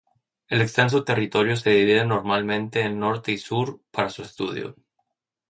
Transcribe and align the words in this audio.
El 0.47 0.61
extenso 0.61 1.03
territorio 1.03 1.55
se 1.55 1.69
divide 1.69 2.03
normalmente 2.05 2.81
en 2.81 2.97
norte 2.97 3.33
y 3.33 3.37
sur, 3.37 3.81
para 3.91 4.09
su 4.09 4.23
estudio. 4.23 4.75